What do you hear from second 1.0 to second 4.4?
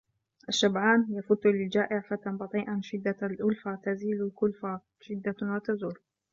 يفُتُّ للجائع فتا بطيئا شدة الألفة تزيل